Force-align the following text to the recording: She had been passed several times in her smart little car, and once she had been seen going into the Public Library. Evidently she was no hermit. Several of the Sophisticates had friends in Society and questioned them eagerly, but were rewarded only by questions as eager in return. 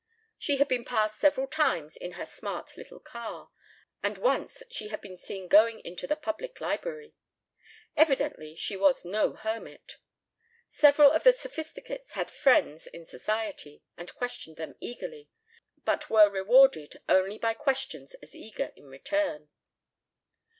She 0.39 0.57
had 0.57 0.67
been 0.67 0.83
passed 0.83 1.19
several 1.19 1.45
times 1.45 1.95
in 1.95 2.13
her 2.13 2.25
smart 2.25 2.75
little 2.75 2.99
car, 2.99 3.51
and 4.01 4.17
once 4.17 4.63
she 4.71 4.87
had 4.87 4.99
been 4.99 5.15
seen 5.15 5.47
going 5.47 5.79
into 5.81 6.07
the 6.07 6.15
Public 6.15 6.59
Library. 6.59 7.13
Evidently 7.95 8.55
she 8.55 8.75
was 8.75 9.05
no 9.05 9.33
hermit. 9.33 9.97
Several 10.67 11.11
of 11.11 11.23
the 11.23 11.33
Sophisticates 11.33 12.13
had 12.13 12.31
friends 12.31 12.87
in 12.87 13.05
Society 13.05 13.83
and 13.95 14.15
questioned 14.15 14.57
them 14.57 14.73
eagerly, 14.79 15.29
but 15.85 16.09
were 16.09 16.31
rewarded 16.31 16.99
only 17.07 17.37
by 17.37 17.53
questions 17.53 18.15
as 18.23 18.33
eager 18.35 18.73
in 18.75 18.87
return. 18.87 19.49